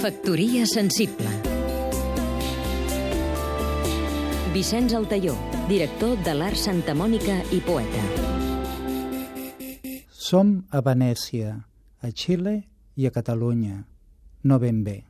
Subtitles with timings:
[0.00, 1.28] Factoria sensible
[4.54, 5.34] Vicenç Altaió,
[5.68, 8.00] director de l'Art Santa Mònica i poeta.
[10.08, 11.52] Som a Venècia,
[12.00, 12.54] a Xile
[12.96, 13.82] i a Catalunya.
[14.48, 15.02] No ben bé.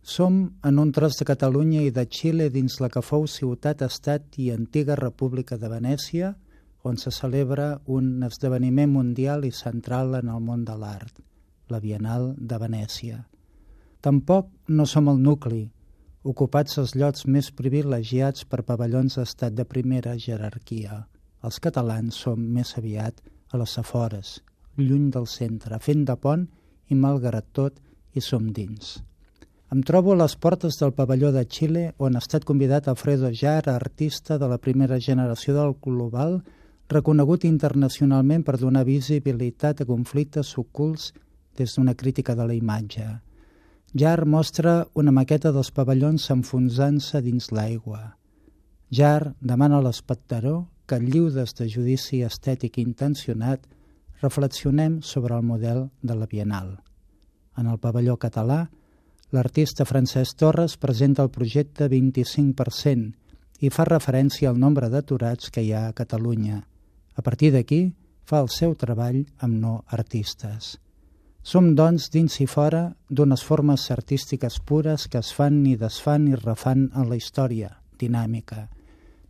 [0.00, 4.48] Som en un tros de Catalunya i de Xile dins la que fou ciutat-estat i
[4.54, 6.32] antiga República de Venècia,
[6.88, 11.20] on se celebra un esdeveniment mundial i central en el món de l'art,
[11.68, 13.26] la Bienal de Venècia.
[14.02, 15.68] Tampoc no som el nucli,
[16.26, 21.04] ocupats els llocs més privilegiats per pavellons d'estat de primera jerarquia.
[21.46, 23.22] Els catalans som més aviat
[23.54, 24.34] a les afores,
[24.74, 26.44] lluny del centre, fent de pont
[26.90, 27.78] i malgrat tot
[28.14, 28.98] hi som dins.
[29.70, 33.62] Em trobo a les portes del pavelló de Xile on ha estat convidat Alfredo Jar,
[33.70, 36.40] artista de la primera generació del Global,
[36.90, 41.12] reconegut internacionalment per donar visibilitat a conflictes ocults
[41.54, 43.06] des d'una crítica de la imatge.
[43.94, 48.16] Jar mostra una maqueta dels pavellons enfonsant-se dins l'aigua.
[48.90, 53.68] Jar demana a l'espectador que, lliudes de judici estètic intencionat,
[54.22, 56.78] reflexionem sobre el model de la Bienal.
[57.58, 58.66] En el pavelló català,
[59.32, 65.72] l'artista Francesc Torres presenta el projecte 25% i fa referència al nombre d'aturats que hi
[65.72, 66.62] ha a Catalunya–
[67.14, 67.92] a partir d'aquí,
[68.24, 70.78] fa el seu treball amb no artistes.
[71.42, 76.36] Som, doncs, dins i fora d'unes formes artístiques pures que es fan i desfan i
[76.38, 78.68] refan en la història, dinàmica.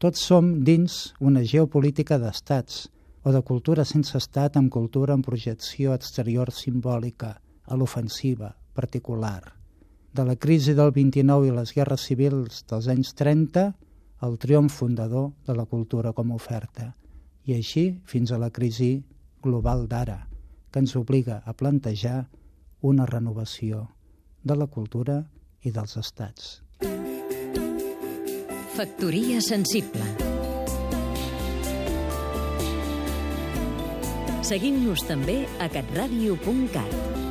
[0.00, 2.86] Tots som dins una geopolítica d'estats
[3.28, 7.34] o de cultura sense estat amb cultura en projecció exterior simbòlica,
[7.68, 9.42] a l'ofensiva, particular.
[10.14, 13.66] De la crisi del 29 i les guerres civils dels anys 30,
[14.24, 16.94] el triomf fundador de la cultura com a oferta
[17.44, 18.94] i així fins a la crisi
[19.44, 20.27] global d'ara,
[20.70, 22.28] que ens obliga a plantejar
[22.80, 23.88] una renovació
[24.42, 25.22] de la cultura
[25.62, 26.58] i dels estats.
[28.78, 30.06] Factoria sensible
[34.48, 37.27] Seguim-nos també a catradio.cat